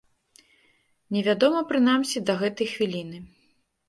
Невядома, 1.17 1.59
прынамсі, 1.71 2.17
да 2.31 2.37
гэтай 2.41 2.67
хвіліны. 2.73 3.21